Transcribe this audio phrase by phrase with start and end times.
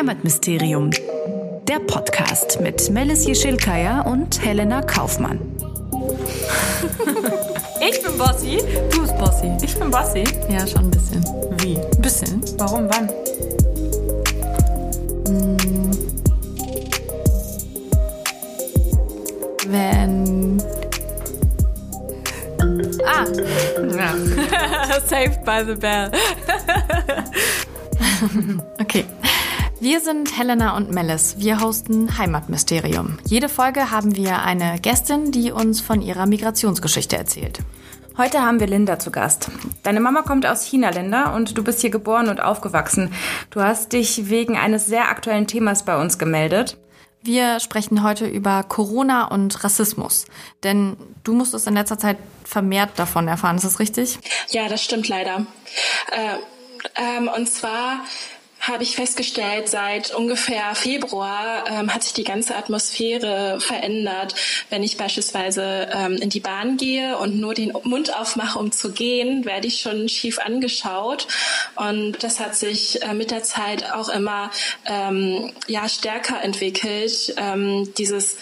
[0.00, 0.88] Heimatmysterium.
[1.68, 5.38] Der Podcast mit Melis Jeschilkaya und Helena Kaufmann.
[7.82, 8.58] Ich bin Bossi.
[8.90, 9.52] Du bist Bossi.
[9.62, 10.24] Ich bin Bossi.
[10.50, 11.22] Ja, schon ein bisschen.
[11.58, 11.76] Wie?
[11.76, 12.42] Ein bisschen.
[12.58, 12.88] Warum?
[12.90, 13.08] Wann?
[19.66, 20.62] Wenn.
[23.06, 23.26] Ah!
[23.96, 24.14] Ja.
[25.06, 26.10] Saved by the bell.
[29.82, 31.36] Wir sind Helena und Melis.
[31.38, 33.18] Wir hosten Heimatmysterium.
[33.24, 37.60] Jede Folge haben wir eine Gästin, die uns von ihrer Migrationsgeschichte erzählt.
[38.18, 39.50] Heute haben wir Linda zu Gast.
[39.82, 43.10] Deine Mama kommt aus China, Linda, und du bist hier geboren und aufgewachsen.
[43.48, 46.76] Du hast dich wegen eines sehr aktuellen Themas bei uns gemeldet.
[47.22, 50.26] Wir sprechen heute über Corona und Rassismus.
[50.62, 54.18] Denn du musstest in letzter Zeit vermehrt davon erfahren, ist das richtig?
[54.50, 55.46] Ja, das stimmt leider.
[56.12, 56.36] Äh,
[56.96, 58.00] ähm, und zwar
[58.70, 64.34] habe ich festgestellt, seit ungefähr Februar ähm, hat sich die ganze Atmosphäre verändert.
[64.70, 68.92] Wenn ich beispielsweise ähm, in die Bahn gehe und nur den Mund aufmache, um zu
[68.92, 71.26] gehen, werde ich schon schief angeschaut.
[71.76, 74.50] Und das hat sich äh, mit der Zeit auch immer
[74.86, 77.34] ähm, ja stärker entwickelt.
[77.36, 78.36] Ähm, dieses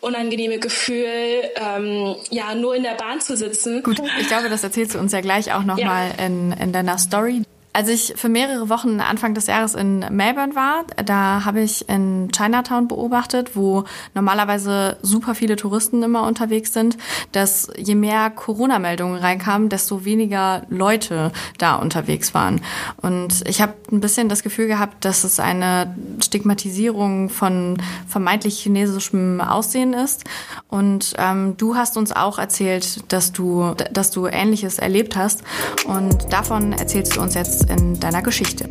[0.00, 3.82] unangenehme Gefühl, ähm, ja, nur in der Bahn zu sitzen.
[3.82, 6.26] Gut, ich glaube, das erzählst du uns ja gleich auch nochmal ja.
[6.26, 7.42] in, in deiner Story.
[7.76, 12.30] Als ich für mehrere Wochen Anfang des Jahres in Melbourne war, da habe ich in
[12.34, 16.96] Chinatown beobachtet, wo normalerweise super viele Touristen immer unterwegs sind,
[17.32, 22.62] dass je mehr Corona-Meldungen reinkamen, desto weniger Leute da unterwegs waren.
[23.02, 27.76] Und ich habe ein bisschen das Gefühl gehabt, dass es eine Stigmatisierung von
[28.08, 30.24] vermeintlich chinesischem Aussehen ist.
[30.68, 35.42] Und ähm, du hast uns auch erzählt, dass du, dass du Ähnliches erlebt hast.
[35.86, 38.68] Und davon erzählst du uns jetzt in deiner Geschichte.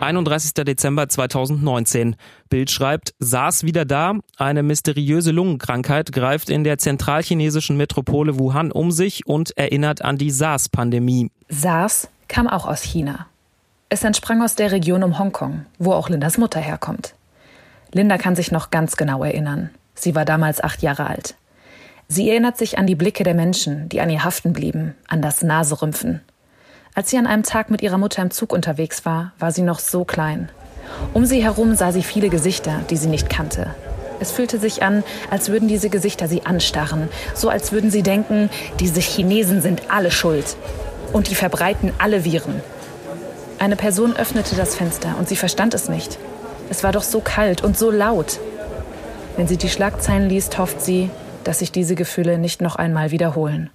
[0.00, 0.52] 31.
[0.64, 2.16] Dezember 2019.
[2.48, 4.14] Bild schreibt, SARS wieder da.
[4.36, 10.30] Eine mysteriöse Lungenkrankheit greift in der zentralchinesischen Metropole Wuhan um sich und erinnert an die
[10.30, 11.30] SARS-Pandemie.
[11.48, 13.26] SARS kam auch aus China.
[13.88, 17.14] Es entsprang aus der Region um Hongkong, wo auch Lindas Mutter herkommt.
[17.92, 19.70] Linda kann sich noch ganz genau erinnern.
[19.94, 21.36] Sie war damals acht Jahre alt.
[22.10, 25.42] Sie erinnert sich an die Blicke der Menschen, die an ihr haften blieben, an das
[25.42, 26.22] Naserümpfen.
[26.94, 29.78] Als sie an einem Tag mit ihrer Mutter im Zug unterwegs war, war sie noch
[29.78, 30.48] so klein.
[31.12, 33.74] Um sie herum sah sie viele Gesichter, die sie nicht kannte.
[34.20, 38.48] Es fühlte sich an, als würden diese Gesichter sie anstarren, so als würden sie denken,
[38.80, 40.56] diese Chinesen sind alle schuld
[41.12, 42.62] und die verbreiten alle Viren.
[43.58, 46.18] Eine Person öffnete das Fenster und sie verstand es nicht.
[46.70, 48.40] Es war doch so kalt und so laut.
[49.36, 51.10] Wenn sie die Schlagzeilen liest, hofft sie,
[51.48, 53.70] dass sich diese Gefühle nicht noch einmal wiederholen.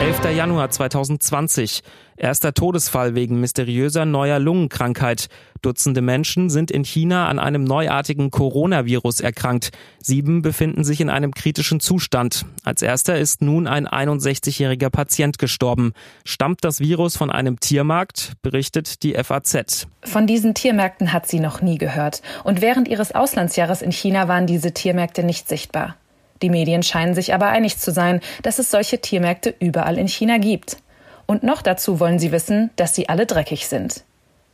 [0.00, 0.36] 11.
[0.36, 1.84] Januar 2020.
[2.16, 5.28] Erster Todesfall wegen mysteriöser neuer Lungenkrankheit.
[5.62, 9.70] Dutzende Menschen sind in China an einem neuartigen Coronavirus erkrankt.
[10.00, 12.46] Sieben befinden sich in einem kritischen Zustand.
[12.64, 15.92] Als erster ist nun ein 61-jähriger Patient gestorben.
[16.24, 19.86] Stammt das Virus von einem Tiermarkt, berichtet die FAZ.
[20.02, 22.22] Von diesen Tiermärkten hat sie noch nie gehört.
[22.42, 25.94] Und während ihres Auslandsjahres in China waren diese Tiermärkte nicht sichtbar.
[26.44, 30.36] Die Medien scheinen sich aber einig zu sein, dass es solche Tiermärkte überall in China
[30.36, 30.76] gibt.
[31.24, 34.04] Und noch dazu wollen sie wissen, dass sie alle dreckig sind.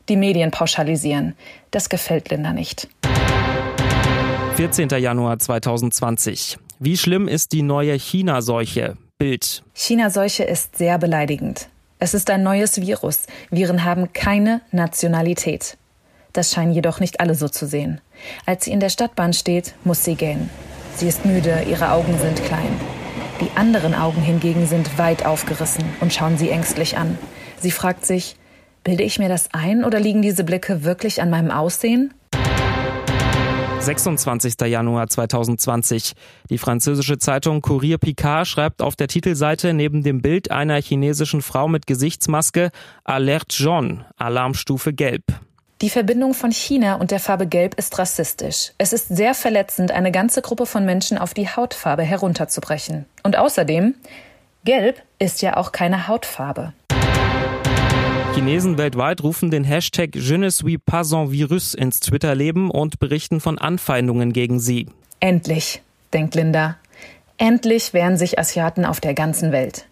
[0.09, 1.34] Die Medien pauschalisieren.
[1.73, 2.87] Das gefällt Linda nicht.
[4.55, 4.89] 14.
[5.00, 6.59] Januar 2020.
[6.79, 8.97] Wie schlimm ist die neue China-Seuche?
[9.19, 9.65] Bild.
[9.75, 11.69] China-Seuche ist sehr beleidigend.
[11.99, 13.27] Es ist ein neues Virus.
[13.50, 15.77] Viren haben keine Nationalität.
[16.34, 18.00] Das scheinen jedoch nicht alle so zu sehen.
[18.47, 20.50] Als sie in der Stadtbahn steht, muss sie gehen.
[21.00, 22.78] Sie ist müde, ihre Augen sind klein.
[23.41, 27.16] Die anderen Augen hingegen sind weit aufgerissen und schauen sie ängstlich an.
[27.56, 28.37] Sie fragt sich,
[28.84, 32.12] bilde ich mir das ein oder liegen diese Blicke wirklich an meinem Aussehen?
[33.78, 34.61] 26.
[34.66, 36.12] Januar 2020.
[36.50, 41.67] Die französische Zeitung Courrier Picard schreibt auf der Titelseite neben dem Bild einer chinesischen Frau
[41.67, 42.72] mit Gesichtsmaske
[43.05, 45.25] Alerte jaune, Alarmstufe gelb.
[45.82, 48.73] Die Verbindung von China und der Farbe Gelb ist rassistisch.
[48.77, 53.06] Es ist sehr verletzend, eine ganze Gruppe von Menschen auf die Hautfarbe herunterzubrechen.
[53.23, 53.94] Und außerdem,
[54.67, 56.75] Gelb ist ja auch keine Hautfarbe.
[58.35, 63.41] Chinesen weltweit rufen den Hashtag Je ne suis pas un virus ins Twitter-Leben und berichten
[63.41, 64.87] von Anfeindungen gegen sie.
[65.19, 65.81] Endlich,
[66.12, 66.76] denkt Linda.
[67.38, 69.87] Endlich wehren sich Asiaten auf der ganzen Welt.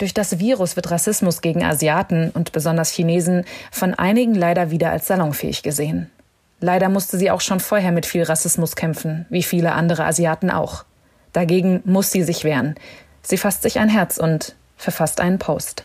[0.00, 5.06] Durch das Virus wird Rassismus gegen Asiaten und besonders Chinesen von einigen leider wieder als
[5.06, 6.10] salonfähig gesehen.
[6.58, 10.86] Leider musste sie auch schon vorher mit viel Rassismus kämpfen, wie viele andere Asiaten auch.
[11.34, 12.76] Dagegen muss sie sich wehren.
[13.20, 15.84] Sie fasst sich ein Herz und verfasst einen Post.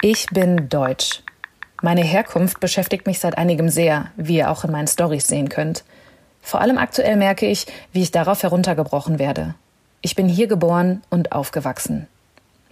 [0.00, 1.24] Ich bin deutsch.
[1.82, 5.82] Meine Herkunft beschäftigt mich seit einigem sehr, wie ihr auch in meinen Stories sehen könnt.
[6.40, 9.56] Vor allem aktuell merke ich, wie ich darauf heruntergebrochen werde.
[10.00, 12.06] Ich bin hier geboren und aufgewachsen.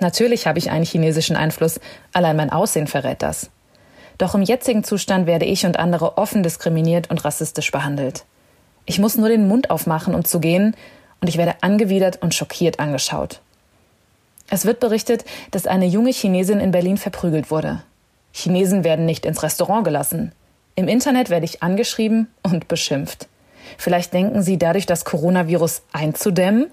[0.00, 1.78] Natürlich habe ich einen chinesischen Einfluss,
[2.12, 3.50] allein mein Aussehen verrät das.
[4.18, 8.24] Doch im jetzigen Zustand werde ich und andere offen diskriminiert und rassistisch behandelt.
[8.86, 10.74] Ich muss nur den Mund aufmachen, um zu gehen,
[11.20, 13.40] und ich werde angewidert und schockiert angeschaut.
[14.48, 17.82] Es wird berichtet, dass eine junge Chinesin in Berlin verprügelt wurde.
[18.32, 20.32] Chinesen werden nicht ins Restaurant gelassen.
[20.74, 23.28] Im Internet werde ich angeschrieben und beschimpft.
[23.78, 26.70] Vielleicht denken Sie dadurch das Coronavirus einzudämmen?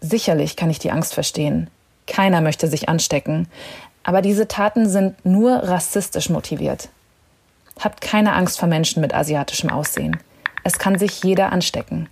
[0.00, 1.70] Sicherlich kann ich die Angst verstehen.
[2.08, 3.46] Keiner möchte sich anstecken.
[4.02, 6.88] Aber diese Taten sind nur rassistisch motiviert.
[7.78, 10.16] Habt keine Angst vor Menschen mit asiatischem Aussehen.
[10.64, 12.08] Es kann sich jeder anstecken.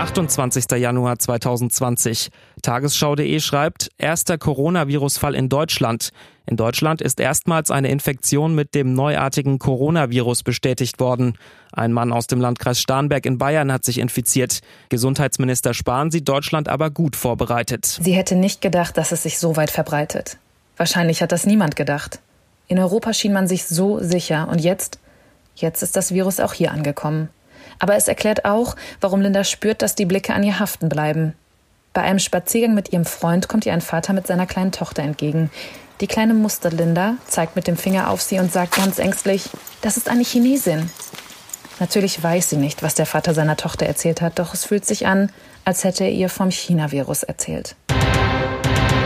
[0.00, 0.64] 28.
[0.78, 2.30] Januar 2020.
[2.62, 6.08] Tagesschau.de schreibt, erster Coronavirus-Fall in Deutschland.
[6.46, 11.36] In Deutschland ist erstmals eine Infektion mit dem neuartigen Coronavirus bestätigt worden.
[11.72, 14.60] Ein Mann aus dem Landkreis Starnberg in Bayern hat sich infiziert.
[14.88, 17.84] Gesundheitsminister Spahn sieht Deutschland aber gut vorbereitet.
[17.84, 20.38] Sie hätte nicht gedacht, dass es sich so weit verbreitet.
[20.78, 22.20] Wahrscheinlich hat das niemand gedacht.
[22.68, 24.98] In Europa schien man sich so sicher und jetzt,
[25.56, 27.28] jetzt ist das Virus auch hier angekommen.
[27.80, 31.34] Aber es erklärt auch, warum Linda spürt, dass die Blicke an ihr haften bleiben.
[31.92, 35.50] Bei einem Spaziergang mit ihrem Freund kommt ihr ein Vater mit seiner kleinen Tochter entgegen.
[36.00, 39.50] Die kleine Muster Linda zeigt mit dem Finger auf sie und sagt ganz ängstlich,
[39.80, 40.88] das ist eine Chinesin.
[41.80, 45.06] Natürlich weiß sie nicht, was der Vater seiner Tochter erzählt hat, doch es fühlt sich
[45.06, 45.32] an,
[45.64, 47.74] als hätte er ihr vom China-Virus erzählt.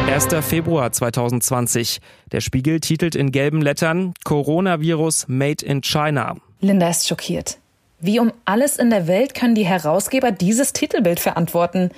[0.09, 0.29] 1.
[0.43, 2.01] Februar 2020.
[2.33, 6.37] Der Spiegel titelt in gelben Lettern Coronavirus Made in China.
[6.61, 7.59] Linda ist schockiert.
[8.01, 11.91] Wie um alles in der Welt können die Herausgeber dieses Titelbild verantworten?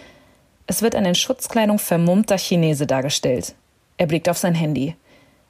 [0.66, 3.54] Es wird eine in Schutzkleidung vermummter Chinese dargestellt.
[3.98, 4.94] Er blickt auf sein Handy.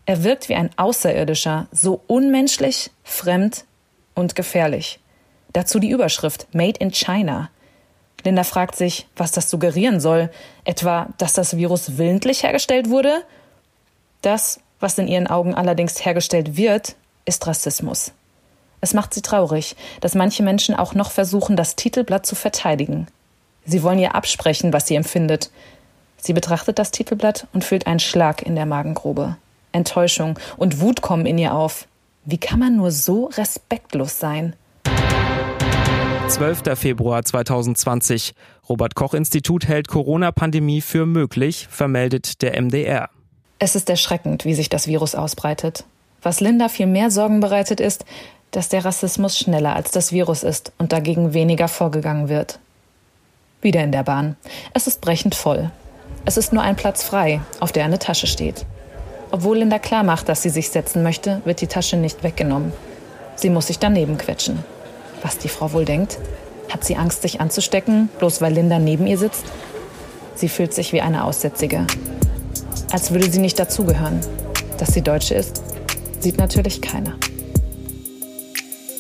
[0.07, 3.65] Er wirkt wie ein Außerirdischer, so unmenschlich, fremd
[4.15, 5.01] und gefährlich.
[5.53, 7.51] Dazu die Überschrift Made in China.
[8.25, 10.31] Linda fragt sich, was das suggerieren soll.
[10.65, 13.23] Etwa, dass das Virus willentlich hergestellt wurde?
[14.23, 18.13] Das, was in ihren Augen allerdings hergestellt wird, ist Rassismus.
[18.81, 23.07] Es macht sie traurig, dass manche Menschen auch noch versuchen, das Titelblatt zu verteidigen.
[23.65, 25.51] Sie wollen ihr absprechen, was sie empfindet.
[26.19, 29.37] Sie betrachtet das Titelblatt und fühlt einen Schlag in der Magengrube.
[29.73, 31.87] Enttäuschung und Wut kommen in ihr auf.
[32.25, 34.55] Wie kann man nur so respektlos sein?
[36.29, 36.77] 12.
[36.79, 38.35] Februar 2020.
[38.69, 43.11] Robert Koch Institut hält Corona-Pandemie für möglich, vermeldet der MDR.
[43.61, 45.85] Es ist erschreckend, wie sich das Virus ausbreitet.
[46.23, 48.05] Was Linda viel mehr Sorgen bereitet ist,
[48.51, 52.59] dass der Rassismus schneller als das Virus ist und dagegen weniger vorgegangen wird.
[53.61, 54.37] Wieder in der Bahn.
[54.75, 55.71] Es ist brechend voll.
[56.25, 58.65] Es ist nur ein Platz frei, auf der eine Tasche steht.
[59.31, 62.73] Obwohl Linda klar macht, dass sie sich setzen möchte, wird die Tasche nicht weggenommen.
[63.35, 64.65] Sie muss sich daneben quetschen.
[65.23, 66.19] Was die Frau wohl denkt?
[66.71, 69.45] Hat sie Angst, sich anzustecken, bloß weil Linda neben ihr sitzt?
[70.35, 71.87] Sie fühlt sich wie eine Aussätzige.
[72.93, 74.21] Als würde sie nicht dazugehören.
[74.79, 75.63] Dass sie Deutsche ist,
[76.21, 77.15] sieht natürlich keiner.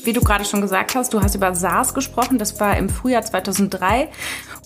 [0.06, 2.38] Wie du gerade schon gesagt hast, du hast über SARS gesprochen.
[2.38, 4.08] Das war im Frühjahr 2003.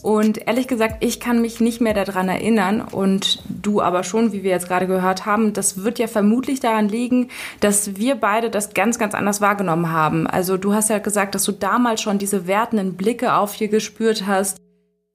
[0.02, 4.42] Und ehrlich gesagt, ich kann mich nicht mehr daran erinnern und du aber schon, wie
[4.42, 5.54] wir jetzt gerade gehört haben.
[5.54, 7.28] Das wird ja vermutlich daran liegen,
[7.60, 10.26] dass wir beide das ganz, ganz anders wahrgenommen haben.
[10.26, 14.26] Also du hast ja gesagt, dass du damals schon diese wertenden Blicke auf dir gespürt
[14.26, 14.58] hast.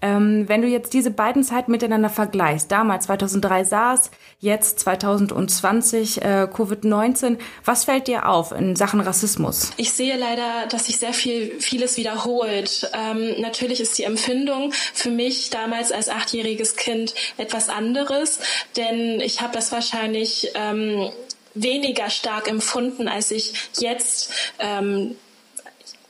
[0.01, 6.47] Ähm, wenn du jetzt diese beiden Zeiten miteinander vergleichst, damals 2003 SARS, jetzt 2020 äh,
[6.53, 9.71] Covid-19, was fällt dir auf in Sachen Rassismus?
[9.77, 12.91] Ich sehe leider, dass sich sehr viel vieles wiederholt.
[12.93, 18.39] Ähm, natürlich ist die Empfindung für mich damals als achtjähriges Kind etwas anderes,
[18.75, 21.09] denn ich habe das wahrscheinlich ähm,
[21.53, 25.15] weniger stark empfunden, als ich jetzt ähm,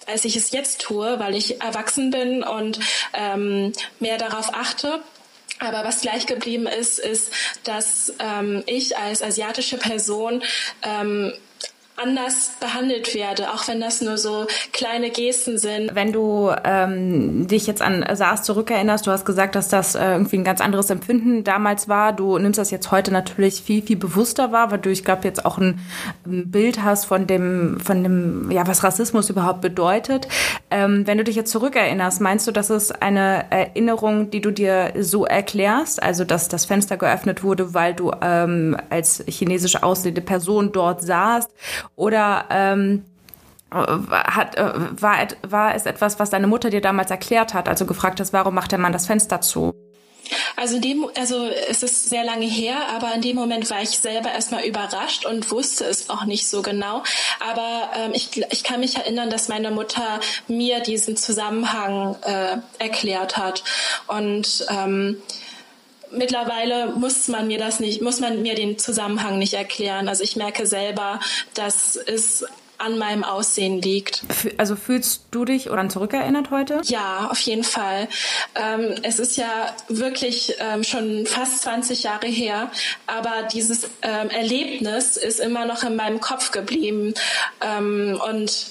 [0.06, 2.80] als ich es jetzt tue, weil ich erwachsen bin und
[3.14, 5.02] ähm, mehr darauf achte.
[5.60, 7.32] Aber was gleich geblieben ist, ist,
[7.64, 10.44] dass ähm, ich als asiatische Person
[10.84, 11.34] ähm,
[11.98, 15.96] anders behandelt werde, auch wenn das nur so kleine Gesten sind.
[15.96, 20.38] Wenn du ähm, dich jetzt an SARS zurückerinnerst, du hast gesagt, dass das äh, irgendwie
[20.38, 22.12] ein ganz anderes Empfinden damals war.
[22.14, 25.46] Du nimmst das jetzt heute natürlich viel, viel bewusster wahr, weil du, ich glaube, jetzt
[25.46, 25.80] auch ein,
[26.26, 30.28] Bild hast von dem, von dem, ja, was Rassismus überhaupt bedeutet.
[30.72, 34.94] Ähm, wenn du dich jetzt zurückerinnerst, meinst du, dass es eine Erinnerung, die du dir
[35.00, 40.72] so erklärst, also dass das Fenster geöffnet wurde, weil du ähm, als chinesische aussehende Person
[40.72, 41.50] dort saßt?
[41.96, 43.06] Oder ähm,
[43.72, 48.20] hat, äh, war, war es etwas, was deine Mutter dir damals erklärt hat, also gefragt
[48.20, 49.74] hast, warum macht der Mann das Fenster zu?
[50.56, 54.32] Also, dem, also es ist sehr lange her, aber in dem Moment war ich selber
[54.32, 57.04] erstmal überrascht und wusste es auch nicht so genau.
[57.40, 63.38] Aber ähm, ich, ich kann mich erinnern, dass meine Mutter mir diesen Zusammenhang äh, erklärt
[63.38, 63.64] hat.
[64.08, 65.22] Und ähm,
[66.18, 70.08] mittlerweile muss man mir das nicht, muss man mir den Zusammenhang nicht erklären.
[70.08, 71.20] Also ich merke selber,
[71.54, 72.46] dass es
[72.78, 74.24] an meinem Aussehen liegt.
[74.58, 76.82] Also fühlst du dich daran zurückerinnert heute?
[76.84, 78.08] Ja, auf jeden Fall.
[78.56, 82.70] Ähm, es ist ja wirklich ähm, schon fast 20 Jahre her,
[83.08, 87.14] aber dieses ähm, Erlebnis ist immer noch in meinem Kopf geblieben.
[87.62, 88.68] Ähm, und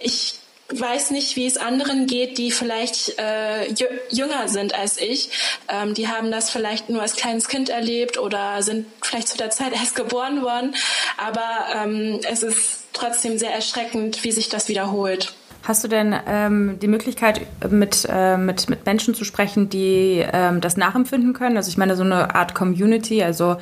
[0.00, 0.39] ich
[0.72, 3.66] weiß nicht, wie es anderen geht, die vielleicht äh,
[4.10, 5.30] jünger sind als ich.
[5.68, 9.50] Ähm, die haben das vielleicht nur als kleines Kind erlebt oder sind vielleicht zu der
[9.50, 10.74] Zeit erst geboren worden.
[11.16, 15.34] Aber ähm, es ist trotzdem sehr erschreckend, wie sich das wiederholt.
[15.62, 20.62] Hast du denn ähm, die Möglichkeit, mit, äh, mit, mit Menschen zu sprechen, die ähm,
[20.62, 21.58] das nachempfinden können?
[21.58, 23.56] Also ich meine, so eine Art Community, also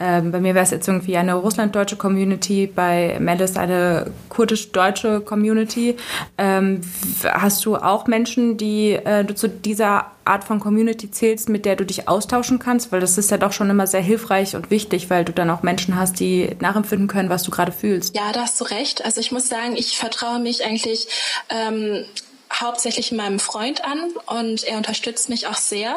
[0.00, 5.96] ähm, bei mir wäre es jetzt irgendwie eine russlanddeutsche Community, bei Melis eine kurdisch-deutsche Community.
[6.38, 6.80] Ähm,
[7.22, 11.76] hast du auch Menschen, die äh, du zu dieser Art von Community zählst, mit der
[11.76, 12.92] du dich austauschen kannst?
[12.92, 15.62] Weil das ist ja doch schon immer sehr hilfreich und wichtig, weil du dann auch
[15.62, 18.16] Menschen hast, die nachempfinden können, was du gerade fühlst.
[18.16, 19.04] Ja, da hast du recht.
[19.04, 21.08] Also ich muss sagen, ich vertraue mich eigentlich
[21.50, 22.06] ähm,
[22.50, 25.96] hauptsächlich meinem Freund an und er unterstützt mich auch sehr.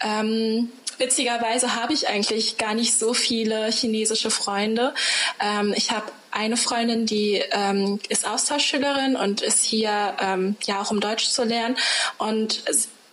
[0.00, 4.94] Ähm, Witzigerweise habe ich eigentlich gar nicht so viele chinesische Freunde.
[5.40, 10.90] Ähm, ich habe eine Freundin, die ähm, ist Austauschschülerin und ist hier ähm, ja auch
[10.90, 11.76] um Deutsch zu lernen.
[12.18, 12.62] Und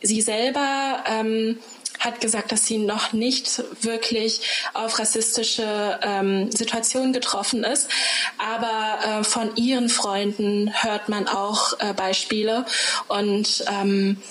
[0.02, 1.60] sie selber ähm,
[2.00, 4.42] hat gesagt, dass sie noch nicht wirklich
[4.74, 7.90] auf rassistische ähm, Situationen getroffen ist.
[8.38, 12.66] Aber äh, von ihren Freunden hört man auch äh, Beispiele.
[13.08, 14.22] Und ähm,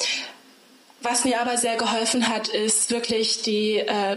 [1.02, 4.16] was mir aber sehr geholfen hat, ist wirklich die äh,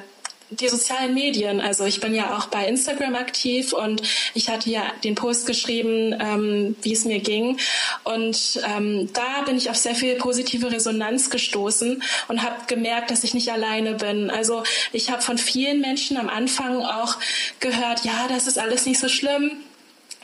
[0.52, 1.60] die sozialen Medien.
[1.60, 4.02] Also ich bin ja auch bei Instagram aktiv und
[4.34, 7.58] ich hatte ja den Post geschrieben, ähm, wie es mir ging.
[8.04, 13.24] Und ähm, da bin ich auf sehr viel positive Resonanz gestoßen und habe gemerkt, dass
[13.24, 14.30] ich nicht alleine bin.
[14.30, 17.18] Also ich habe von vielen Menschen am Anfang auch
[17.60, 19.52] gehört, ja, das ist alles nicht so schlimm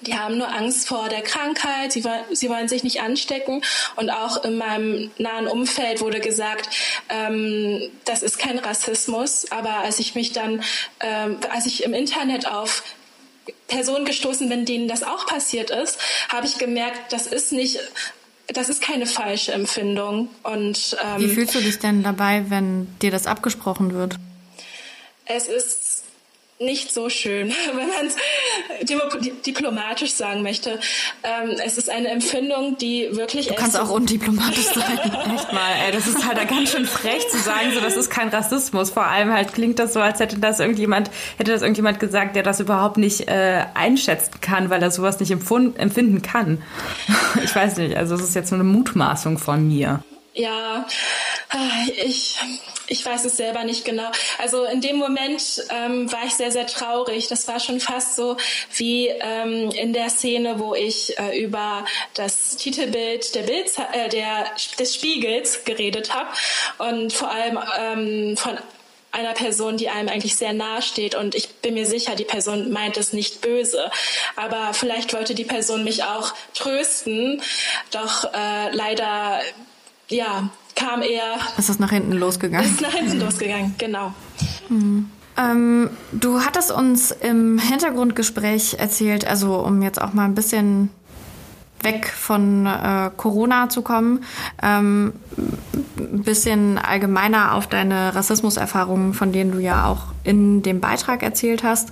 [0.01, 3.63] die haben nur Angst vor der Krankheit, sie, sie wollen sich nicht anstecken.
[3.96, 6.70] Und auch in meinem nahen Umfeld wurde gesagt,
[7.10, 9.51] ähm, das ist kein Rassismus.
[9.51, 10.63] Aber als ich mich dann,
[11.00, 12.84] ähm, als ich im Internet auf
[13.67, 17.79] Personen gestoßen bin, denen das auch passiert ist, habe ich gemerkt, das ist nicht
[18.53, 20.27] das ist keine falsche Empfindung.
[20.43, 24.15] Und, ähm, Wie fühlst du dich denn dabei, wenn dir das abgesprochen wird?
[25.25, 25.81] Es ist
[26.62, 30.80] nicht so schön, wenn man es diplomatisch sagen möchte.
[31.24, 33.48] Ähm, es ist eine Empfindung, die wirklich.
[33.48, 35.00] Du kannst auch undiplomatisch sein.
[35.36, 38.10] Echt mal, ey, das ist halt da ganz schön frech zu sagen, so das ist
[38.10, 38.91] kein Rassismus.
[38.91, 42.44] Vor allem halt klingt das so, als hätte das irgendjemand, hätte das irgendjemand gesagt, der
[42.44, 46.62] das überhaupt nicht äh, einschätzen kann, weil er sowas nicht empfinden kann.
[47.44, 50.03] ich weiß nicht, also es ist jetzt nur eine Mutmaßung von mir.
[50.34, 50.86] Ja,
[52.03, 52.38] ich,
[52.88, 54.10] ich weiß es selber nicht genau.
[54.38, 57.27] Also in dem Moment ähm, war ich sehr, sehr traurig.
[57.27, 58.38] Das war schon fast so
[58.75, 64.46] wie ähm, in der Szene, wo ich äh, über das Titelbild der Bild, äh, der,
[64.79, 66.29] des Spiegels geredet habe
[66.77, 68.58] und vor allem ähm, von
[69.12, 71.15] einer Person, die einem eigentlich sehr nahe steht.
[71.15, 73.91] Und ich bin mir sicher, die Person meint es nicht böse.
[74.38, 77.41] Aber vielleicht wollte die Person mich auch trösten.
[77.91, 79.41] Doch äh, leider
[80.12, 81.38] ja, kam er.
[81.58, 82.70] Ist das nach hinten losgegangen?
[82.70, 84.13] Ist nach hinten losgegangen, genau.
[84.70, 85.10] Mhm.
[85.38, 90.90] Ähm, du hattest uns im Hintergrundgespräch erzählt, also um jetzt auch mal ein bisschen
[91.84, 94.24] weg von äh, Corona zu kommen,
[94.62, 95.13] ähm,
[95.98, 101.63] ein bisschen allgemeiner auf deine Rassismuserfahrungen, von denen du ja auch in dem Beitrag erzählt
[101.63, 101.92] hast.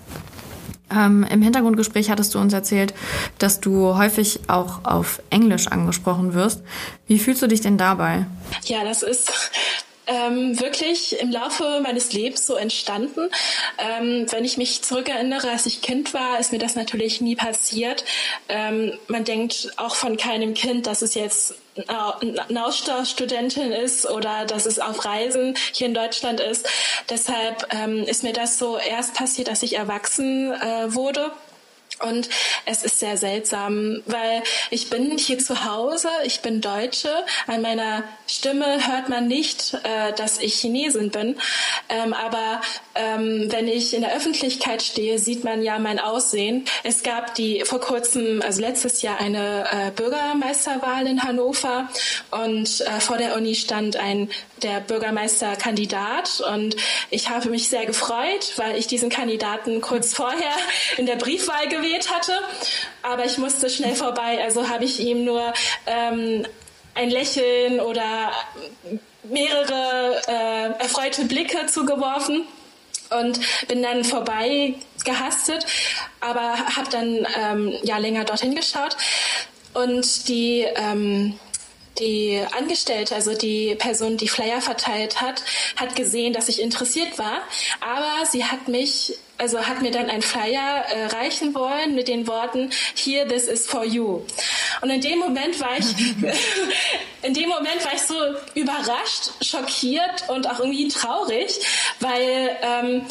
[0.92, 2.94] Ähm, Im Hintergrundgespräch hattest du uns erzählt,
[3.38, 6.62] dass du häufig auch auf Englisch angesprochen wirst.
[7.08, 8.26] Wie fühlst du dich denn dabei?
[8.66, 9.32] Ja, das ist
[10.10, 13.30] ähm, wirklich im Laufe meines Lebens so entstanden.
[13.78, 18.04] Ähm, wenn ich mich zurückerinnere, als ich Kind war, ist mir das natürlich nie passiert.
[18.50, 21.56] Ähm, man denkt auch von keinem Kind, dass es jetzt
[21.88, 26.68] eine Austauschstudentin ist oder dass es auf Reisen hier in Deutschland ist.
[27.10, 31.32] Deshalb ähm, ist mir das so erst passiert, dass ich erwachsen äh, wurde
[32.00, 32.30] Und
[32.66, 37.10] es ist sehr seltsam, weil ich bin hier zu Hause, ich bin Deutsche.
[37.48, 41.38] An meiner Stimme hört man nicht, äh, dass ich Chinesin bin.
[41.90, 42.62] Ähm, aber
[42.96, 46.66] ähm, wenn ich in der Öffentlichkeit stehe, sieht man ja mein Aussehen.
[46.84, 51.90] Es gab die vor kurzem, also letztes Jahr, eine äh, Bürgermeisterwahl in Hannover
[52.32, 54.30] und äh, vor der Uni stand ein
[54.64, 56.76] der Bürgermeisterkandidat und
[57.10, 60.52] ich habe mich sehr gefreut, weil ich diesen Kandidaten kurz vorher
[60.98, 62.34] in der Briefwahl gewählt hatte,
[63.02, 65.54] aber ich musste schnell vorbei, also habe ich ihm nur
[65.88, 66.46] ähm,
[66.96, 68.32] ein Lächeln oder
[69.24, 72.44] mehrere äh, erfreute Blicke zugeworfen
[73.10, 75.66] und bin dann vorbei gehastet,
[76.20, 78.96] aber habe dann ähm, ja länger dorthin geschaut.
[79.74, 81.40] Und die ähm,
[82.00, 85.44] die Angestellte, also die Person, die Flyer verteilt hat,
[85.76, 87.42] hat gesehen, dass ich interessiert war,
[87.82, 92.28] aber sie hat mich also hat mir dann ein Flyer äh, reichen wollen mit den
[92.28, 94.22] Worten Here, this is for you.
[94.82, 95.86] Und in dem Moment war ich,
[97.22, 98.16] in dem Moment war ich so
[98.54, 101.58] überrascht, schockiert und auch irgendwie traurig,
[102.02, 103.06] weil ähm,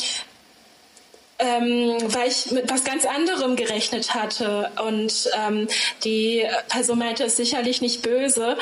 [1.39, 4.71] ähm, weil ich mit was ganz anderem gerechnet hatte.
[4.85, 5.69] Und ähm,
[6.05, 8.57] die Person meinte es sicherlich nicht böse,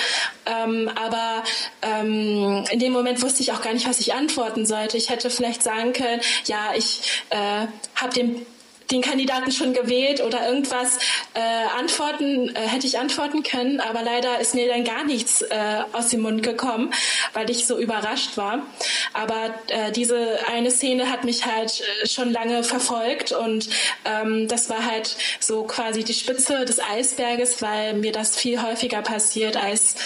[0.46, 1.42] ähm, aber
[1.82, 4.96] ähm, in dem Moment wusste ich auch gar nicht, was ich antworten sollte.
[4.96, 7.66] Ich hätte vielleicht sagen können, ja, ich äh,
[7.96, 8.46] habe dem
[8.90, 10.98] den Kandidaten schon gewählt oder irgendwas
[11.34, 11.40] äh,
[11.78, 16.08] antworten, äh, hätte ich antworten können, aber leider ist mir dann gar nichts äh, aus
[16.08, 16.92] dem Mund gekommen,
[17.32, 18.60] weil ich so überrascht war.
[19.12, 23.68] Aber äh, diese eine Szene hat mich halt äh, schon lange verfolgt und
[24.04, 29.02] ähm, das war halt so quasi die Spitze des Eisberges, weil mir das viel häufiger
[29.02, 29.96] passiert als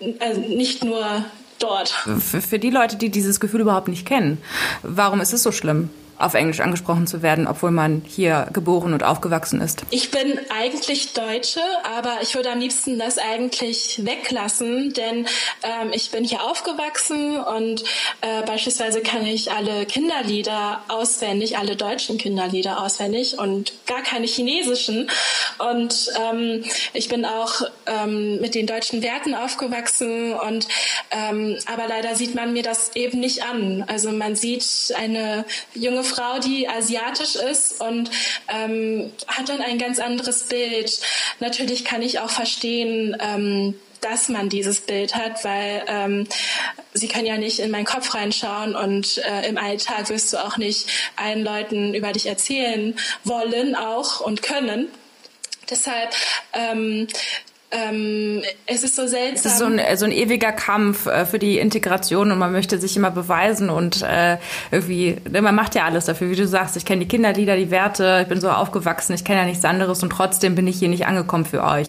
[0.00, 1.24] äh, nicht nur
[1.58, 1.88] dort.
[1.88, 4.38] Für, für die Leute, die dieses Gefühl überhaupt nicht kennen,
[4.82, 5.90] warum ist es so schlimm?
[6.20, 9.82] Auf Englisch angesprochen zu werden, obwohl man hier geboren und aufgewachsen ist?
[9.90, 11.60] Ich bin eigentlich Deutsche,
[11.96, 15.26] aber ich würde am liebsten das eigentlich weglassen, denn
[15.62, 17.82] ähm, ich bin hier aufgewachsen und
[18.20, 25.10] äh, beispielsweise kann ich alle Kinderlieder auswendig, alle deutschen Kinderlieder auswendig und gar keine chinesischen.
[25.58, 30.68] Und ähm, ich bin auch ähm, mit den deutschen Werten aufgewachsen und
[31.10, 33.84] ähm, aber leider sieht man mir das eben nicht an.
[33.86, 38.10] Also man sieht eine junge Frau, die asiatisch ist und
[38.48, 41.00] ähm, hat dann ein ganz anderes Bild.
[41.38, 46.26] Natürlich kann ich auch verstehen, ähm, dass man dieses Bild hat, weil ähm,
[46.94, 50.56] sie können ja nicht in meinen Kopf reinschauen und äh, im Alltag wirst du auch
[50.56, 54.88] nicht allen Leuten über dich erzählen wollen auch und können.
[55.68, 56.14] Deshalb
[56.52, 57.06] ähm,
[57.70, 59.34] ähm, es ist so seltsam.
[59.34, 62.78] Es ist so ein, so ein ewiger Kampf äh, für die Integration und man möchte
[62.78, 64.38] sich immer beweisen und äh,
[64.70, 67.70] irgendwie, ne, man macht ja alles dafür, wie du sagst, ich kenne die Kinderlieder, die
[67.70, 70.88] Werte, ich bin so aufgewachsen, ich kenne ja nichts anderes und trotzdem bin ich hier
[70.88, 71.86] nicht angekommen für euch.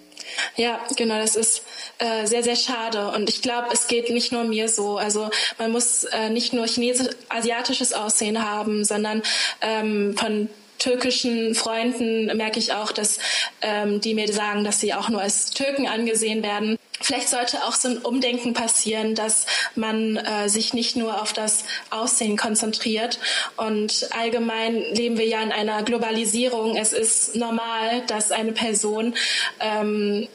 [0.56, 1.64] Ja, genau, das ist
[1.98, 3.10] äh, sehr, sehr schade.
[3.10, 4.98] Und ich glaube, es geht nicht nur mir so.
[4.98, 9.24] Also man muss äh, nicht nur chinesisch, asiatisches Aussehen haben, sondern
[9.62, 10.50] ähm, von
[10.82, 13.20] türkischen Freunden merke ich auch, dass
[13.62, 16.78] ähm, die mir sagen, dass sie auch nur als Türken angesehen werden.
[17.00, 21.66] Vielleicht sollte auch so ein Umdenken passieren, dass man äh, sich nicht nur auf das
[21.92, 23.20] Aussehen konzentriert.
[23.58, 26.76] Und allgemein leben wir ja in einer Globalisierung.
[26.76, 29.14] Es ist normal, dass eine Person
[29.60, 30.28] ähm,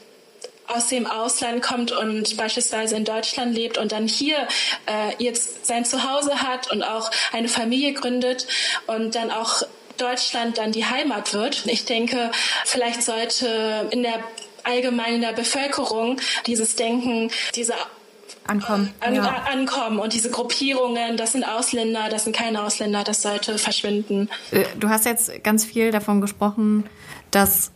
[0.67, 4.35] aus dem Ausland kommt und beispielsweise in Deutschland lebt und dann hier
[4.85, 8.47] äh, jetzt sein Zuhause hat und auch eine Familie gründet
[8.85, 9.63] und dann auch
[9.97, 11.65] Deutschland dann die Heimat wird.
[11.65, 12.31] Ich denke,
[12.65, 14.19] vielleicht sollte in der
[14.63, 17.73] allgemeinen der Bevölkerung dieses Denken, diese
[18.45, 18.93] ankommen.
[18.99, 19.43] An, ja.
[19.51, 19.99] ankommen.
[19.99, 24.29] Und diese Gruppierungen, das sind Ausländer, das sind keine Ausländer, das sollte verschwinden.
[24.51, 26.85] Äh, du hast jetzt ganz viel davon gesprochen,
[27.31, 27.71] dass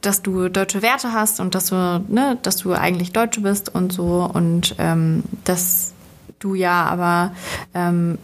[0.00, 3.92] dass du deutsche Werte hast und dass du, ne, dass du eigentlich Deutsche bist und
[3.92, 5.94] so und ähm, dass
[6.40, 7.34] du ja aber
[7.72, 8.18] ähm,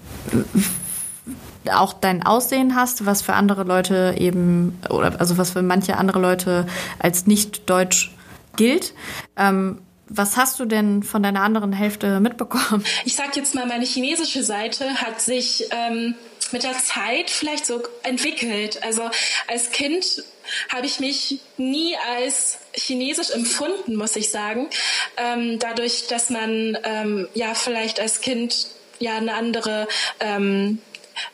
[1.71, 6.19] auch dein Aussehen hast, was für andere Leute eben, oder also was für manche andere
[6.19, 6.67] Leute
[6.99, 8.13] als nicht deutsch
[8.57, 8.95] gilt.
[9.37, 9.79] Ähm,
[10.15, 12.85] was hast du denn von deiner anderen Hälfte mitbekommen?
[13.05, 16.15] Ich sag jetzt mal, meine chinesische Seite hat sich ähm,
[16.53, 18.83] mit der Zeit vielleicht so entwickelt.
[18.83, 19.09] Also
[19.49, 20.23] als Kind
[20.69, 24.69] habe ich mich nie als chinesisch empfunden, muss ich sagen.
[25.17, 28.67] Ähm, dadurch, dass man ähm, ja vielleicht als Kind
[28.99, 29.89] ja eine andere
[30.21, 30.79] ähm,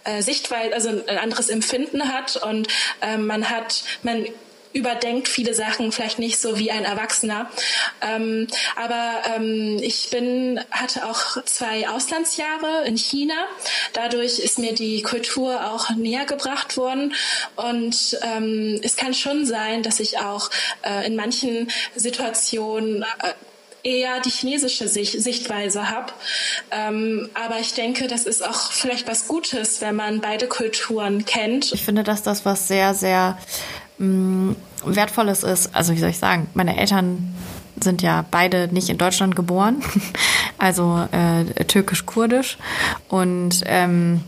[0.04, 2.68] äh, Sichtweise, also ein anderes Empfinden hat und
[3.00, 4.26] äh, man hat, man
[4.72, 7.50] überdenkt viele Sachen vielleicht nicht so wie ein Erwachsener.
[8.00, 8.46] Ähm,
[8.76, 13.34] aber ähm, ich bin, hatte auch zwei Auslandsjahre in China.
[13.92, 17.14] Dadurch ist mir die Kultur auch näher gebracht worden.
[17.56, 20.50] Und ähm, es kann schon sein, dass ich auch
[20.82, 23.32] äh, in manchen Situationen äh,
[23.82, 26.12] eher die chinesische Sicht, Sichtweise habe.
[26.70, 31.72] Ähm, aber ich denke, das ist auch vielleicht was Gutes, wenn man beide Kulturen kennt.
[31.72, 33.38] Ich finde, dass das was sehr, sehr
[33.98, 35.74] mh, mm, Wertvolles ist.
[35.74, 37.34] Also wie soll ich sagen, meine Eltern
[37.82, 39.82] sind ja beide nicht in Deutschland geboren,
[40.58, 42.58] also äh, türkisch-kurdisch
[43.08, 44.22] und ähm,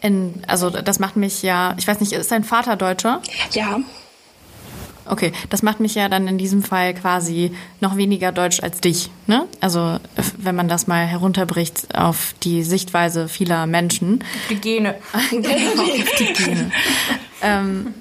[0.00, 3.20] in, also das macht mich ja, ich weiß nicht, ist dein Vater Deutscher?
[3.52, 3.80] Ja.
[5.08, 9.10] Okay, das macht mich ja dann in diesem Fall quasi noch weniger deutsch als dich.
[9.26, 9.46] Ne?
[9.60, 9.98] Also
[10.36, 14.24] wenn man das mal herunterbricht auf die Sichtweise vieler Menschen.
[14.50, 14.96] Die Gene.
[15.30, 15.84] genau,
[16.18, 16.70] die Gene.
[17.42, 17.94] ähm,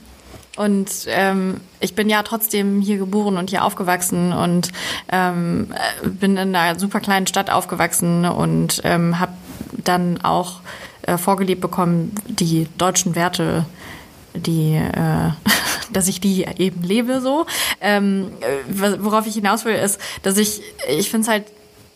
[0.55, 4.71] und ähm, ich bin ja trotzdem hier geboren und hier aufgewachsen und
[5.11, 9.33] ähm, bin in einer super kleinen Stadt aufgewachsen und ähm, habe
[9.83, 10.61] dann auch
[11.01, 13.65] äh, vorgelebt bekommen, die deutschen Werte,
[14.37, 15.31] die, äh,
[15.93, 17.45] dass ich die eben lebe so.
[17.81, 18.31] Ähm,
[18.99, 21.45] worauf ich hinaus will, ist, dass ich, ich finde es halt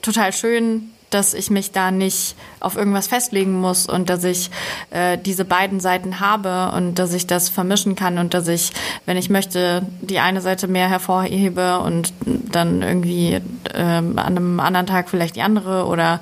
[0.02, 4.52] total schön, dass ich mich da nicht auf irgendwas festlegen muss und dass ich
[4.91, 8.72] äh, diese beiden Seiten habe und dass ich das vermischen kann und dass ich,
[9.06, 13.41] wenn ich möchte, die eine Seite mehr hervorhebe und dann irgendwie
[13.74, 16.19] äh, an einem anderen Tag vielleicht die andere oder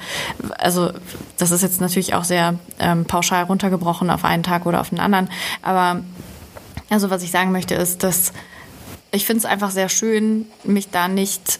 [0.57, 0.91] also
[1.37, 4.99] das ist jetzt natürlich auch sehr ähm, pauschal runtergebrochen auf einen Tag oder auf den
[4.99, 5.29] anderen,
[5.61, 6.01] aber
[6.89, 8.31] also was ich sagen möchte ist, dass
[9.11, 11.59] ich finde es einfach sehr schön, mich da nicht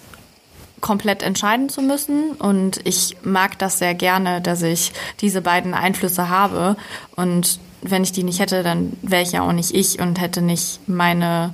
[0.82, 2.32] komplett entscheiden zu müssen.
[2.34, 6.78] Und ich mag das sehr gerne, dass ich diese beiden Einflüsse habe.
[7.16, 10.42] Und wenn ich die nicht hätte, dann wäre ich ja auch nicht ich und hätte
[10.42, 11.54] nicht meine,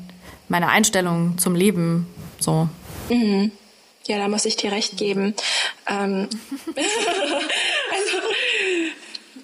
[0.49, 2.07] meine Einstellung zum Leben
[2.39, 2.67] so.
[3.09, 3.51] Mhm.
[4.05, 5.33] Ja, da muss ich dir recht geben.
[5.87, 6.27] Ähm,
[6.75, 8.17] also,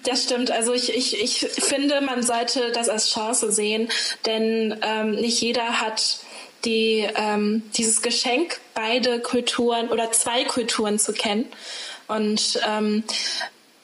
[0.04, 0.50] das stimmt.
[0.50, 3.88] Also ich, ich, ich finde, man sollte das als Chance sehen,
[4.26, 6.20] denn ähm, nicht jeder hat
[6.64, 11.46] die, ähm, dieses Geschenk, beide Kulturen oder zwei Kulturen zu kennen.
[12.08, 13.04] Und ähm,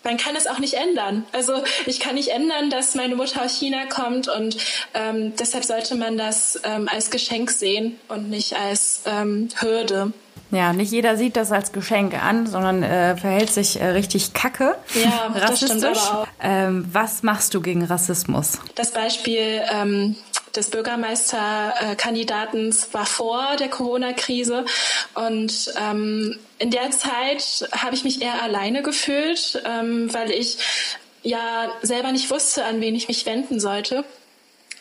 [0.07, 1.25] man kann es auch nicht ändern.
[1.33, 4.57] Also ich kann nicht ändern, dass meine Mutter aus China kommt und
[4.95, 10.13] ähm, deshalb sollte man das ähm, als Geschenk sehen und nicht als ähm, Hürde.
[10.53, 14.77] Ja, nicht jeder sieht das als Geschenk an, sondern äh, verhält sich äh, richtig kacke.
[14.95, 16.27] Ja, das stimmt aber auch.
[16.41, 18.61] Ähm, was machst du gegen Rassismus?
[18.77, 20.15] Das Beispiel ähm,
[20.57, 24.65] des Bürgermeisterkandidaten war vor der Corona-Krise.
[25.15, 30.59] Und ähm, in der Zeit habe ich mich eher alleine gefühlt, ähm, weil ich
[31.23, 34.05] ja selber nicht wusste, an wen ich mich wenden sollte.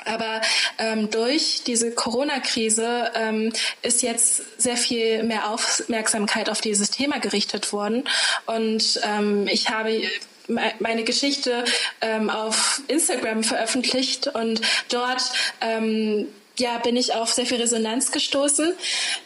[0.05, 0.41] Aber
[0.77, 7.73] ähm, durch diese Corona-Krise ähm, ist jetzt sehr viel mehr Aufmerksamkeit auf dieses Thema gerichtet
[7.73, 8.03] worden.
[8.45, 10.03] Und ähm, ich habe
[10.47, 11.65] meine Geschichte
[12.01, 15.23] ähm, auf Instagram veröffentlicht und dort
[15.61, 16.27] ähm,
[16.57, 18.73] ja, bin ich auf sehr viel Resonanz gestoßen.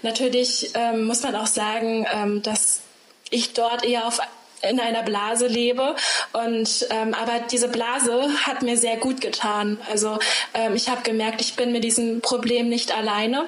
[0.01, 2.81] Natürlich ähm, muss man auch sagen, ähm, dass
[3.29, 4.19] ich dort eher auf
[4.61, 5.95] in einer Blase lebe
[6.33, 9.79] und ähm, aber diese Blase hat mir sehr gut getan.
[9.89, 10.19] Also
[10.53, 13.45] ähm, ich habe gemerkt, ich bin mit diesem Problem nicht alleine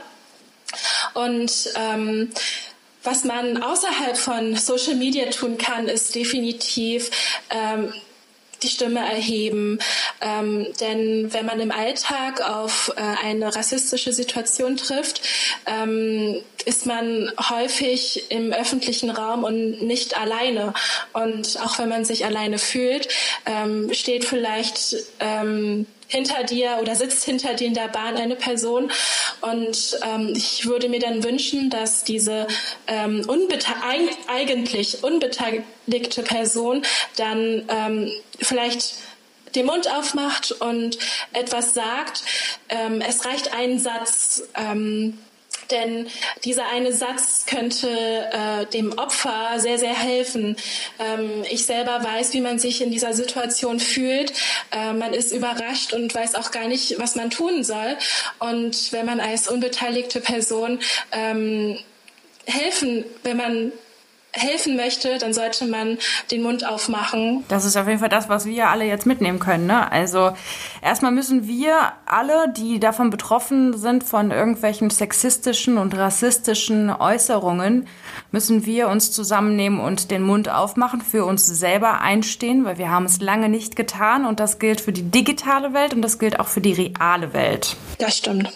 [1.13, 2.31] und ähm,
[3.03, 7.09] was man außerhalb von Social Media tun kann, ist definitiv
[7.49, 7.93] ähm,
[8.63, 9.79] die Stimme erheben.
[10.21, 15.21] Ähm, denn wenn man im Alltag auf äh, eine rassistische Situation trifft,
[15.65, 20.73] ähm, ist man häufig im öffentlichen Raum und nicht alleine.
[21.13, 23.07] Und auch wenn man sich alleine fühlt,
[23.45, 28.91] ähm, steht vielleicht ähm, hinter dir oder sitzt hinter dir in der Bahn eine Person.
[29.39, 32.47] Und ähm, ich würde mir dann wünschen, dass diese
[32.87, 33.71] ähm, unbete
[34.27, 36.83] eigentlich unbeteiligte Person
[37.15, 38.95] dann ähm, vielleicht
[39.55, 40.97] den Mund aufmacht und
[41.33, 42.23] etwas sagt.
[42.69, 44.43] Ähm, es reicht ein Satz.
[44.55, 45.17] Ähm,
[45.71, 46.07] denn
[46.43, 47.87] dieser eine Satz könnte
[48.31, 50.55] äh, dem Opfer sehr, sehr helfen.
[50.99, 54.33] Ähm, ich selber weiß, wie man sich in dieser Situation fühlt.
[54.71, 57.97] Äh, man ist überrascht und weiß auch gar nicht, was man tun soll.
[58.39, 60.79] Und wenn man als unbeteiligte Person
[61.11, 61.77] ähm,
[62.45, 63.71] helfen, wenn man
[64.33, 65.97] helfen möchte, dann sollte man
[66.31, 67.43] den Mund aufmachen.
[67.49, 69.67] Das ist auf jeden Fall das, was wir alle jetzt mitnehmen können.
[69.67, 69.91] Ne?
[69.91, 70.31] Also
[70.81, 77.87] erstmal müssen wir alle, die davon betroffen sind, von irgendwelchen sexistischen und rassistischen Äußerungen,
[78.31, 83.05] müssen wir uns zusammennehmen und den Mund aufmachen, für uns selber einstehen, weil wir haben
[83.05, 86.47] es lange nicht getan und das gilt für die digitale Welt und das gilt auch
[86.47, 87.75] für die reale Welt.
[87.97, 88.51] Das stimmt.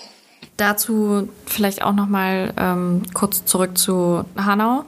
[0.58, 4.86] dazu vielleicht auch noch mal ähm, kurz zurück zu Hanau,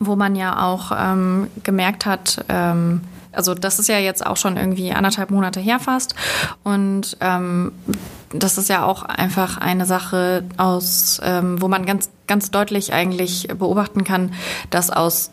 [0.00, 4.56] wo man ja auch ähm, gemerkt hat, ähm, also das ist ja jetzt auch schon
[4.56, 6.14] irgendwie anderthalb Monate her fast.
[6.64, 7.72] Und ähm,
[8.32, 13.48] das ist ja auch einfach eine Sache aus, ähm, wo man ganz ganz deutlich eigentlich
[13.48, 14.32] beobachten kann,
[14.70, 15.30] dass aus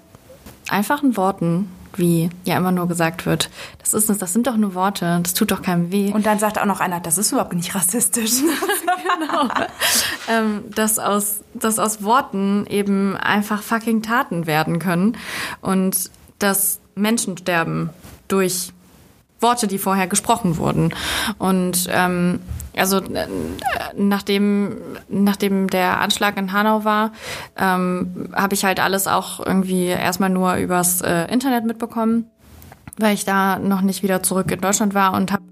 [0.70, 5.20] einfachen Worten wie ja immer nur gesagt wird, das ist das sind doch nur Worte,
[5.24, 6.12] das tut doch keinem weh.
[6.14, 8.32] Und dann sagt auch noch einer, das ist überhaupt nicht rassistisch.
[9.20, 9.48] genau.
[10.30, 15.18] ähm, dass aus dass aus Worten eben einfach fucking Taten werden können
[15.62, 17.90] und dass Menschen sterben
[18.28, 18.74] durch
[19.40, 20.94] Worte, die vorher gesprochen wurden.
[21.38, 22.40] Und ähm,
[22.78, 23.28] also äh,
[23.96, 27.12] nachdem, nachdem der Anschlag in Hanau war,
[27.58, 32.30] ähm, habe ich halt alles auch irgendwie erstmal nur übers äh, Internet mitbekommen,
[32.98, 35.44] weil ich da noch nicht wieder zurück in Deutschland war und habe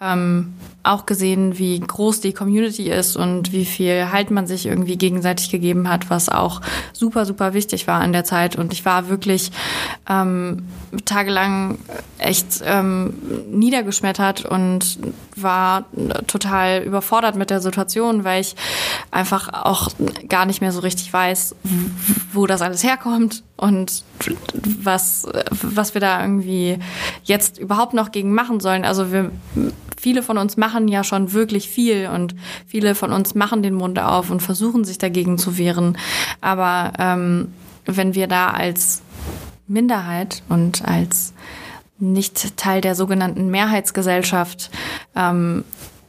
[0.00, 4.96] ähm, auch gesehen, wie groß die Community ist und wie viel Halt man sich irgendwie
[4.96, 6.62] gegenseitig gegeben hat, was auch
[6.92, 8.56] super, super wichtig war in der Zeit.
[8.56, 9.52] Und ich war wirklich
[10.08, 10.66] ähm,
[11.04, 11.78] tagelang
[12.18, 13.14] echt ähm,
[13.50, 14.98] niedergeschmettert und
[15.36, 15.84] war
[16.26, 18.56] total überfordert mit der Situation, weil ich
[19.10, 19.90] einfach auch
[20.28, 21.54] gar nicht mehr so richtig weiß,
[22.32, 24.04] wo das alles herkommt und
[24.82, 26.78] was, was wir da irgendwie
[27.24, 28.84] jetzt überhaupt noch gegen machen sollen.
[28.84, 29.30] Also wir
[30.00, 32.34] viele von uns machen ja schon wirklich viel und
[32.66, 35.98] viele von uns machen den Mund auf und versuchen sich dagegen zu wehren.
[36.40, 37.52] Aber ähm,
[37.86, 39.02] wenn wir da als
[39.66, 41.32] Minderheit und als
[41.98, 44.70] nicht Teil der sogenannten Mehrheitsgesellschaft
[45.14, 45.64] ähm,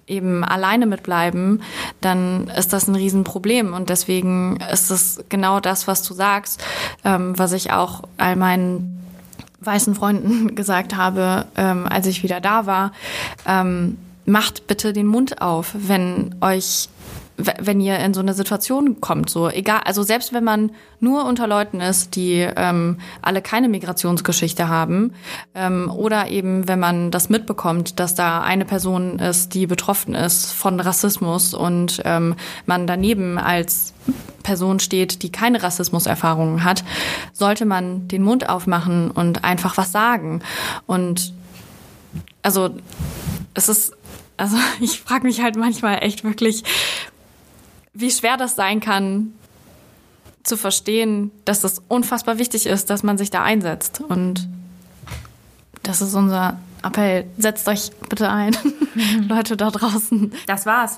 [0.08, 1.62] eben alleine mitbleiben,
[2.02, 3.74] dann ist das ein Riesenproblem.
[3.74, 6.64] Und deswegen ist es genau das, was du sagst,
[7.04, 9.02] ähm, was ich auch all meinen
[9.62, 12.92] weißen Freunden gesagt habe, ähm, als ich wieder da war,
[13.48, 16.90] ähm, macht bitte den Mund auf, wenn euch
[17.38, 21.48] wenn ihr in so eine Situation kommt, so egal, also selbst wenn man nur unter
[21.48, 25.14] Leuten ist, die ähm, alle keine Migrationsgeschichte haben,
[25.56, 30.52] ähm, oder eben wenn man das mitbekommt, dass da eine Person ist, die betroffen ist
[30.52, 33.94] von Rassismus und ähm, man daneben als
[34.44, 36.84] Person steht, die keine Rassismuserfahrungen hat,
[37.34, 40.42] sollte man den Mund aufmachen und einfach was sagen.
[40.86, 41.34] Und
[42.42, 42.72] also
[43.54, 43.94] es ist,
[44.42, 46.64] also ich frage mich halt manchmal echt wirklich,
[47.94, 49.34] wie schwer das sein kann,
[50.44, 54.02] zu verstehen, dass es unfassbar wichtig ist, dass man sich da einsetzt.
[54.02, 54.50] Und
[55.84, 57.26] das ist unser Appell.
[57.38, 58.58] Setzt euch bitte ein,
[59.28, 60.34] Leute da draußen.
[60.48, 60.98] Das war's.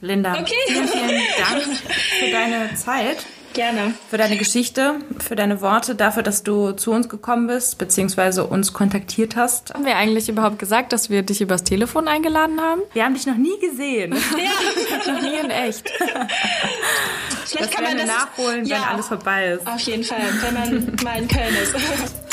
[0.00, 0.38] Linda.
[0.38, 0.54] Okay.
[0.68, 3.26] Vielen, vielen Dank für deine Zeit.
[3.54, 3.94] Gerne.
[4.10, 8.72] Für deine Geschichte, für deine Worte, dafür, dass du zu uns gekommen bist, beziehungsweise uns
[8.72, 9.72] kontaktiert hast.
[9.72, 12.82] Haben wir eigentlich überhaupt gesagt, dass wir dich übers Telefon eingeladen haben?
[12.94, 14.14] Wir haben dich noch nie gesehen.
[14.34, 15.12] Ja.
[15.12, 15.88] noch nie in echt.
[15.88, 19.66] Vielleicht Das kann man wir das nachholen, wenn ja, alles vorbei ist.
[19.66, 21.74] Auf jeden Fall, wenn man mal in Köln ist.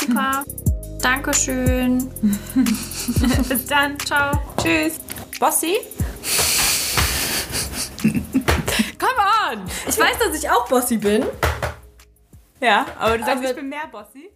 [0.00, 0.44] Super.
[1.00, 2.10] Dankeschön.
[3.48, 3.98] Bis dann.
[4.00, 4.32] Ciao.
[4.60, 4.94] Tschüss.
[5.38, 5.76] Bossi?
[9.52, 9.70] Come on!
[9.86, 11.24] Ich weiß, dass ich auch Bossy bin.
[12.60, 14.30] Ja, aber du sagst, Aber- ich bin mehr Bossi.